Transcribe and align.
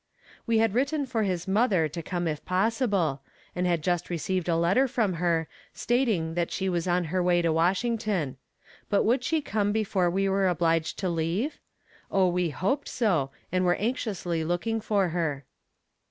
We 0.47 0.57
had 0.57 0.73
written 0.73 1.05
for 1.05 1.21
his 1.21 1.47
mother 1.47 1.87
to 1.87 2.01
come 2.01 2.27
if 2.27 2.43
possible, 2.43 3.21
and 3.55 3.67
had 3.67 3.83
just 3.83 4.09
received 4.09 4.49
a 4.49 4.55
letter 4.57 4.87
from 4.87 5.13
her, 5.21 5.47
stating 5.75 6.33
that 6.33 6.49
she 6.51 6.67
was 6.69 6.87
on 6.87 7.03
her 7.13 7.21
way 7.21 7.43
to 7.43 7.53
Washington; 7.53 8.37
but 8.89 9.03
would 9.03 9.23
she 9.23 9.43
come 9.43 9.71
before 9.71 10.09
we 10.09 10.27
were 10.27 10.47
obliged 10.47 10.97
to 10.97 11.09
leave? 11.09 11.59
Oh, 12.09 12.29
we 12.29 12.49
hoped 12.49 12.87
so, 12.89 13.29
and 13.51 13.63
were 13.63 13.75
anxiously 13.75 14.43
looking 14.43 14.81
for 14.81 15.09
her. 15.09 15.45